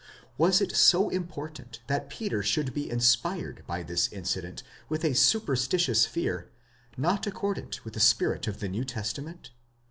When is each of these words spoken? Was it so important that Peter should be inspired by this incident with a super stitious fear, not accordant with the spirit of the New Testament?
Was 0.35 0.61
it 0.61 0.75
so 0.75 1.09
important 1.09 1.81
that 1.85 2.09
Peter 2.09 2.41
should 2.41 2.73
be 2.73 2.89
inspired 2.89 3.63
by 3.67 3.83
this 3.83 4.11
incident 4.11 4.63
with 4.89 5.05
a 5.05 5.13
super 5.13 5.55
stitious 5.55 6.07
fear, 6.07 6.49
not 6.97 7.27
accordant 7.27 7.85
with 7.85 7.93
the 7.93 7.99
spirit 7.99 8.47
of 8.47 8.61
the 8.61 8.67
New 8.67 8.83
Testament? 8.83 9.51